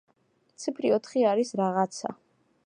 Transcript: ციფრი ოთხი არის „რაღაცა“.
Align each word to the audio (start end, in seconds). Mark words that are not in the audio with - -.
ციფრი 0.63 0.91
ოთხი 0.97 1.27
არის 1.33 1.53
„რაღაცა“. 1.63 2.17